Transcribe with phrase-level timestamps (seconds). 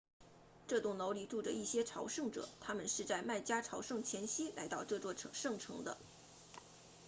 [0.67, 5.95] 这栋楼里住着一些朝圣者他们是在麦加朝圣前夕来到这座圣城的